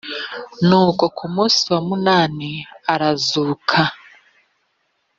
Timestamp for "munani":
1.87-2.51